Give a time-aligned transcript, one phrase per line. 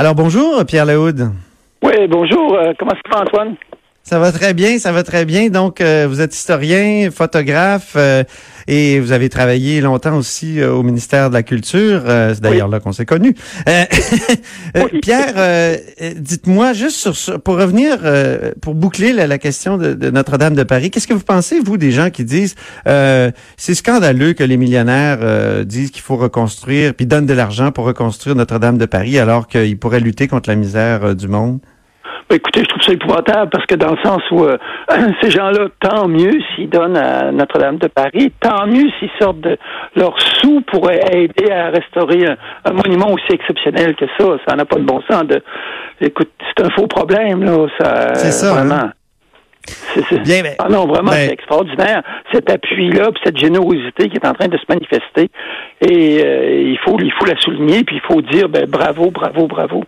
[0.00, 1.30] Alors bonjour, Pierre Lehoud.
[1.82, 2.54] Oui, bonjour.
[2.54, 3.56] Euh, comment ça va, Antoine?
[4.10, 5.50] Ça va très bien, ça va très bien.
[5.50, 8.24] Donc, euh, vous êtes historien, photographe, euh,
[8.66, 12.02] et vous avez travaillé longtemps aussi euh, au ministère de la Culture.
[12.06, 13.36] C'est d'ailleurs là qu'on s'est connus.
[14.74, 15.00] Oui.
[15.00, 15.78] Pierre,
[16.16, 17.98] dites-moi juste sur, sur, pour revenir,
[18.60, 20.90] pour boucler la, la question de, de, Notre-Dame de Paris.
[20.90, 25.90] Qu'est-ce que vous pensez, vous, des gens qui disent c'est scandaleux que les millionnaires disent
[25.90, 30.00] qu'il faut reconstruire, puis donnent de l'argent pour reconstruire Notre-Dame de Paris, alors qu'ils pourraient
[30.00, 31.60] lutter contre la misère du monde?
[32.32, 34.56] Écoutez, je trouve ça épouvantable parce que dans le sens où euh,
[35.22, 39.58] ces gens-là, tant mieux s'ils donnent à Notre-Dame de Paris, tant mieux s'ils sortent de
[39.96, 44.36] leurs sous pour aider à restaurer un, un monument aussi exceptionnel que ça.
[44.48, 45.24] Ça n'a pas de bon sens.
[45.24, 45.42] De,
[46.00, 47.66] écoute, c'est un faux problème là.
[47.80, 48.52] Ça, c'est ça.
[48.54, 48.74] Vraiment.
[48.74, 48.92] Hein?
[49.66, 52.02] C'est, Bien, mais, ah non, vraiment, ben, c'est extraordinaire.
[52.32, 55.30] Cet appui-là, puis cette générosité qui est en train de se manifester.
[55.80, 59.46] Et euh, il faut, il faut la souligner, puis il faut dire, ben, bravo, bravo,
[59.46, 59.84] bravo.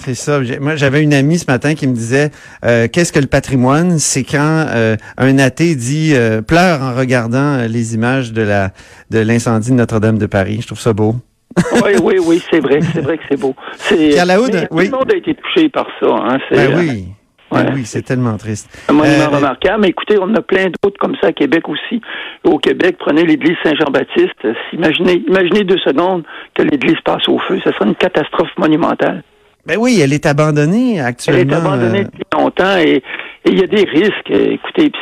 [0.00, 0.40] C'est ça.
[0.60, 2.30] Moi, j'avais une amie ce matin qui me disait
[2.64, 3.98] euh, qu'est-ce que le patrimoine?
[3.98, 8.70] C'est quand euh, un athée dit euh, pleure en regardant euh, les images de la
[9.10, 10.58] de l'incendie de Notre-Dame de Paris.
[10.60, 11.14] Je trouve ça beau.
[11.84, 13.54] oui, oui, oui, c'est vrai, c'est vrai que c'est beau.
[13.76, 14.86] C'est, Pierre Laoud, oui.
[14.86, 16.08] Tout le monde a été touché par ça.
[16.08, 17.06] Hein, ben oui.
[17.52, 18.68] Ben oui, c'est tellement triste.
[18.88, 19.82] Un monument remarquable.
[19.82, 22.00] Mais écoutez, on en a plein d'autres comme ça à Québec aussi.
[22.42, 24.48] Au Québec, prenez l'église Saint-Jean-Baptiste.
[24.72, 27.60] Imaginez, imaginez deux secondes que l'église passe au feu.
[27.62, 29.22] Ce serait une catastrophe monumentale.
[29.66, 31.40] Ben oui, elle est abandonnée actuellement.
[31.40, 32.04] Elle est abandonnée euh...
[32.04, 33.02] depuis longtemps et
[33.46, 34.30] il y a des risques.
[34.30, 34.92] Écoutez,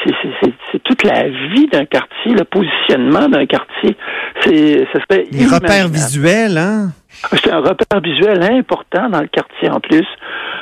[0.73, 3.97] c'est toute la vie d'un quartier, le positionnement d'un quartier.
[4.41, 6.91] C'est, ça serait Les repères visuels, hein?
[7.33, 10.07] C'est un repère visuel important dans le quartier en plus.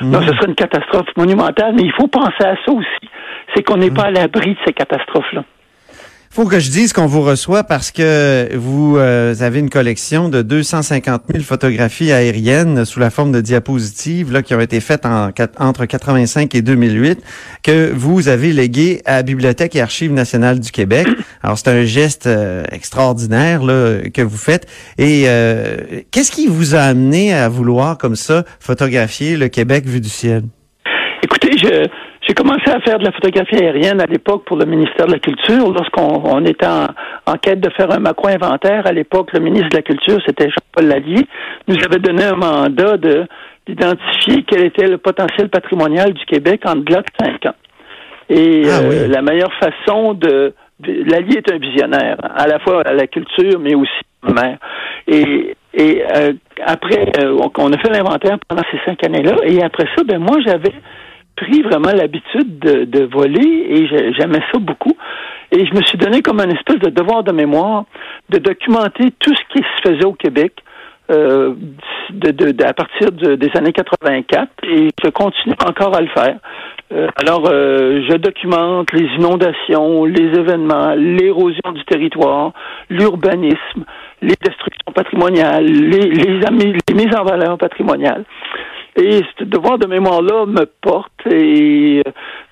[0.01, 0.11] Mmh.
[0.11, 3.09] Donc, ce serait une catastrophe monumentale, mais il faut penser à ça aussi.
[3.55, 3.95] C'est qu'on n'est mmh.
[3.95, 5.43] pas à l'abri de ces catastrophes-là
[6.31, 10.41] faut que je dise qu'on vous reçoit parce que vous euh, avez une collection de
[10.41, 15.31] 250 000 photographies aériennes sous la forme de diapositives là, qui ont été faites en,
[15.59, 17.21] entre 85 et 2008
[17.63, 21.05] que vous avez légué à Bibliothèque et Archives nationales du Québec.
[21.43, 24.67] Alors, c'est un geste euh, extraordinaire là, que vous faites.
[24.97, 25.75] Et euh,
[26.11, 30.43] qu'est-ce qui vous a amené à vouloir comme ça photographier le Québec vu du ciel?
[31.23, 35.05] Écoutez, je j'ai commencé à faire de la photographie aérienne à l'époque pour le ministère
[35.05, 36.87] de la Culture lorsqu'on on était en,
[37.25, 38.87] en, quête de faire un macro-inventaire.
[38.87, 41.27] À l'époque, le ministre de la Culture, c'était Jean-Paul Lallier,
[41.67, 43.25] nous avait donné un mandat de
[43.67, 47.55] d'identifier quel était le potentiel patrimonial du Québec en delà de cinq ans.
[48.29, 48.95] Et ah, oui.
[48.95, 53.07] euh, la meilleure façon de, de Lallier est un visionnaire, à la fois à la
[53.07, 53.91] culture, mais aussi
[54.23, 54.57] maire.
[55.05, 56.31] Et, et euh,
[56.65, 59.35] après, euh, on a fait l'inventaire pendant ces cinq années-là.
[59.43, 60.71] Et après ça, ben moi, j'avais
[61.41, 64.95] pris vraiment l'habitude de, de, voler et j'aimais ça beaucoup.
[65.51, 67.85] Et je me suis donné comme un espèce de devoir de mémoire
[68.29, 70.53] de documenter tout ce qui se faisait au Québec
[71.11, 71.53] euh,
[72.11, 76.37] de, de, à partir des années 84 et je continue encore à le faire.
[76.93, 82.53] Euh, alors, euh, je documente les inondations, les événements, l'érosion du territoire,
[82.89, 83.85] l'urbanisme,
[84.21, 88.23] les destructions patrimoniales, les, les, les mises en valeur patrimoniales.
[88.97, 92.03] Et ce devoir de mémoire-là me porte et,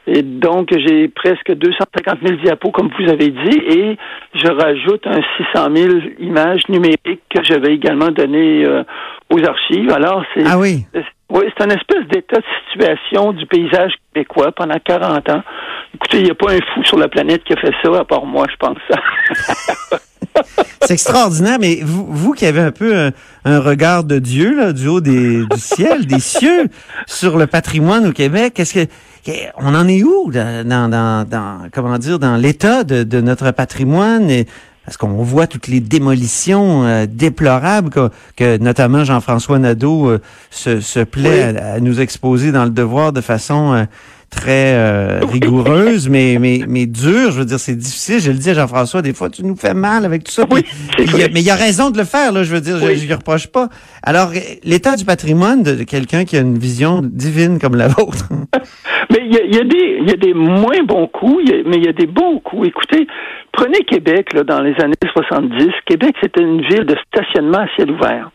[0.08, 3.98] et donc j'ai presque 250 000 diapos, comme vous avez dit, et
[4.34, 5.22] je rajoute un
[5.54, 8.84] 600 000 images numériques que je vais également donner euh,
[9.30, 9.92] aux archives.
[9.92, 10.86] Alors, c'est ah oui.
[11.32, 15.44] Oui, c'est un espèce d'état de situation du paysage québécois pendant 40 ans.
[15.96, 18.06] Écoutez, il n'y a pas un fou sur la planète qui a fait ça, à
[18.06, 18.78] part moi, je pense.
[20.82, 23.12] c'est extraordinaire, mais vous, vous qui avez un peu un,
[23.46, 26.68] un regard de Dieu, là, du haut des, du ciel, des cieux,
[27.08, 28.88] sur le patrimoine au Québec, qu'est-ce que
[29.58, 34.30] on en est où dans, dans, dans comment dire dans l'état de, de, notre patrimoine?
[34.30, 34.48] Et,
[34.86, 40.20] parce qu'on voit toutes les démolitions euh, déplorables que, que notamment Jean-François Nadeau euh,
[40.50, 41.58] se, se, plaît oui.
[41.60, 43.84] à, à, nous exposer dans le devoir de façon euh,
[44.30, 47.32] très euh, rigoureuse, mais, mais, mais dure.
[47.32, 48.20] Je veux dire, c'est difficile.
[48.20, 50.46] Je le dis à Jean-François, des fois, tu nous fais mal avec tout ça.
[50.50, 50.62] Oui,
[51.00, 52.44] il a, mais il a raison de le faire, là.
[52.44, 52.96] Je veux dire, oui.
[52.96, 53.70] je ne lui reproche pas.
[54.04, 54.32] Alors,
[54.64, 58.30] l'état du patrimoine de, de quelqu'un qui a une vision divine comme la vôtre.
[59.10, 61.86] mais il y a, y des, y a des moins bons coups, y mais il
[61.86, 62.68] y a des bons coups.
[62.68, 63.08] Écoutez,
[63.52, 65.72] prenez Québec, là, dans les années 70.
[65.86, 68.32] Québec, c'était une ville de stationnement à ciel ouvert.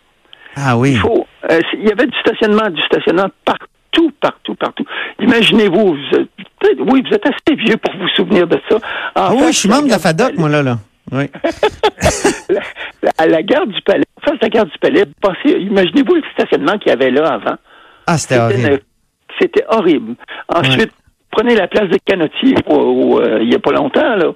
[0.56, 0.92] Ah oui.
[0.92, 4.83] Il, faut, euh, il y avait du stationnement, du stationnement partout, partout, partout.
[5.24, 6.18] Imaginez-vous, vous
[6.86, 8.76] oui, vous êtes assez vieux pour vous souvenir de ça.
[8.76, 8.80] En
[9.16, 10.78] Ah oui, je suis membre de la FADOC, moi, là, là.
[11.12, 11.24] Oui.
[13.18, 15.04] À la gare du Palais, en face de la gare du Palais,
[15.60, 17.56] imaginez-vous le stationnement qu'il y avait là avant.
[18.06, 18.80] Ah, c'était horrible.
[19.40, 20.14] C'était horrible.
[20.48, 20.90] Ensuite,
[21.30, 24.32] prenez la place de Canotier euh, il n'y a pas longtemps, là.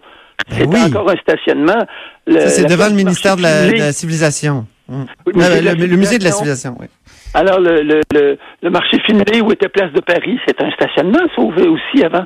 [0.50, 0.82] C'était Ben oui.
[0.94, 1.86] encore un stationnement.
[2.26, 4.66] Le- Ça, c'est la devant le ministère de la, de la civilisation.
[4.88, 6.86] Le musée Euh, de la le, de la civilisation, oui.
[7.34, 11.26] Alors, le, le, le, le marché Finlay où était Place de Paris, c'est un stationnement
[11.34, 12.24] sauvé aussi avant.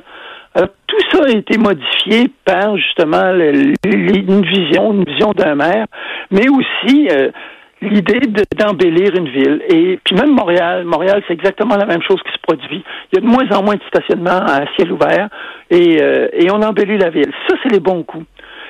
[0.55, 5.87] Alors, tout ça a été modifié par, justement, le- une vision, une vision d'un maire,
[6.31, 7.31] mais aussi euh,
[7.81, 9.61] l'idée de- d'embellir une ville.
[9.69, 12.83] Et puis même Montréal, Montréal, c'est exactement la même chose qui se produit.
[13.11, 15.27] Il y a de moins en moins de stationnements à ciel ouvert
[15.69, 17.31] et, euh, et on embellit la ville.
[17.49, 18.25] Ça, c'est les bons coups.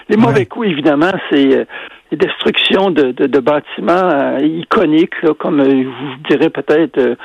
[0.09, 0.45] Les mauvais Ouais.
[0.45, 1.65] coups, évidemment, c'est
[2.13, 7.15] les destructions de, de, de bâtiments euh, iconiques, là, comme euh, vous dirais peut-être euh,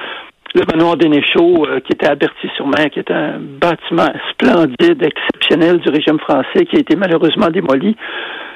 [0.55, 5.90] le manoir Dénéchaud, euh, qui était à Berthier-sur-Mer, qui est un bâtiment splendide, exceptionnel du
[5.90, 7.96] régime français, qui a été malheureusement démoli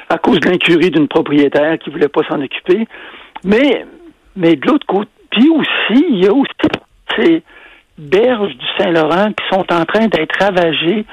[0.09, 2.87] à cause de l'incurie d'une propriétaire qui voulait pas s'en occuper.
[3.45, 3.85] Mais,
[4.35, 6.51] mais de l'autre côté, puis aussi, il y a aussi
[7.19, 7.43] ces
[7.99, 11.05] berges du Saint-Laurent qui sont en train d'être ravagées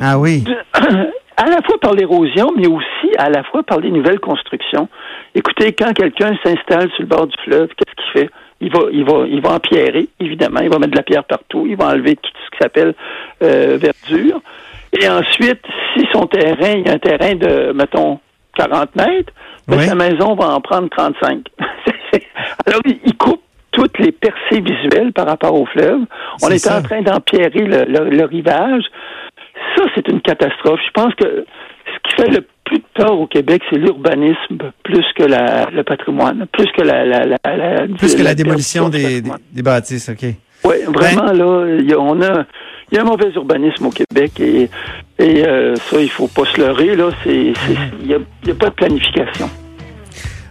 [0.00, 0.42] Ah oui.
[0.42, 0.56] de-
[1.38, 4.88] à la fois par l'érosion, mais aussi à la fois par les nouvelles constructions.
[5.34, 8.30] Écoutez, quand quelqu'un s'installe sur le bord du fleuve, qu'est-ce qu'il fait?
[8.60, 10.60] Il va, il va, il va empierrer, évidemment.
[10.62, 11.64] Il va mettre de la pierre partout.
[11.68, 12.92] Il va enlever tout ce qui s'appelle
[13.42, 14.40] euh, verdure.
[15.00, 15.62] Et ensuite,
[15.94, 18.18] si son terrain, il y a un terrain de, mettons,
[18.56, 19.32] 40 mètres,
[19.68, 19.84] ben, Oui.
[19.84, 21.46] sa maison va en prendre 35.
[22.66, 26.00] Alors, il, coupe toutes les percées visuelles par rapport au fleuve.
[26.42, 26.78] On est ça.
[26.78, 28.82] en train d'empierrer le, le- le rivage.
[29.78, 30.80] Ça, c'est une catastrophe.
[30.84, 31.44] Je pense que
[31.86, 35.84] ce qui fait le plus de tort au Québec, c'est l'urbanisme plus que la, le
[35.84, 39.22] patrimoine, plus que la, la, la, la- Plus que la démolition des,
[39.52, 40.26] des, bâtisses, OK.
[40.64, 42.44] Oui, vraiment, là, il y a, on a,
[42.90, 44.68] il y a un mauvais urbanisme au Québec et,
[45.18, 47.10] et euh, ça, il faut pas se leurrer, là.
[47.24, 49.48] C'est, c'est- il y a, il y a pas de planification.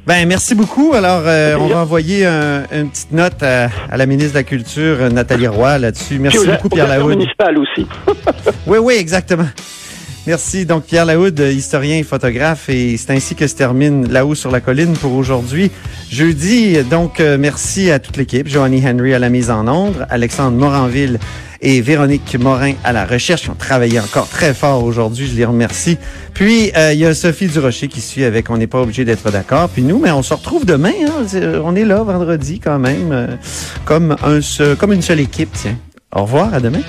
[0.07, 0.93] Ben, merci beaucoup.
[0.93, 4.43] Alors, euh, on va envoyer un- une petite note à, à la ministre de la
[4.43, 6.17] Culture, Nathalie Roy, là-dessus.
[6.17, 7.09] Merci aux- beaucoup, Pierre Lahoud.
[7.09, 7.85] municipales aussi.
[8.67, 9.47] Oui, oui, exactement.
[10.25, 10.65] Merci.
[10.65, 14.59] Donc, Pierre Lahoud, historien et photographe, et c'est ainsi que se termine là-haut sur la
[14.61, 15.71] colline pour aujourd'hui.
[16.09, 18.47] Jeudi, donc, euh, merci à toute l'équipe.
[18.47, 21.19] Joanny Henry à la mise en ombre, Alexandre Moranville
[21.61, 23.45] et Véronique Morin à la recherche.
[23.45, 25.27] Ils ont travaillé encore très fort aujourd'hui.
[25.27, 25.97] Je les remercie.
[26.33, 29.31] Puis, euh, il y a Sophie Durocher qui suit avec On n'est pas obligé d'être
[29.31, 29.69] d'accord.
[29.69, 30.91] Puis nous, mais on se retrouve demain.
[31.07, 31.61] hein.
[31.63, 33.27] On est là vendredi quand même, euh,
[33.85, 35.49] comme, un, se- comme une seule équipe.
[35.53, 35.77] Tiens.
[36.15, 36.79] Au revoir, à demain.